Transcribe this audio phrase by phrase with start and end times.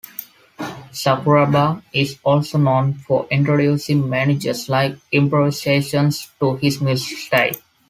[0.91, 7.53] Sakuraba is also known for introducing many jazz-like improvisations to his music style.